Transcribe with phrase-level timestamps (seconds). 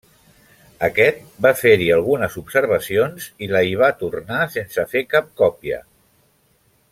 [0.85, 5.83] Aquest va fer-hi algunes observacions i la hi va tornar, sense fer cap còpia.